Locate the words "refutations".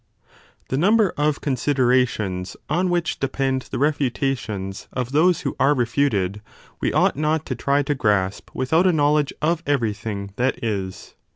3.81-4.87